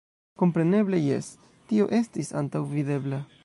Kompreneble 0.43 1.01
jes, 1.03 1.29
tio 1.73 1.87
estis 2.01 2.35
antaŭvidebla. 2.43 3.25